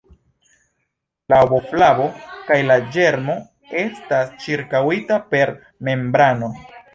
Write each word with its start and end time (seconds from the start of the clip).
La 1.33 1.41
ovoflavo 1.47 2.07
kaj 2.47 2.57
la 2.69 2.77
ĝermo 2.95 3.35
estas 3.83 4.33
ĉirkaŭita 4.47 5.21
per 5.35 5.55
membrano. 5.91 6.53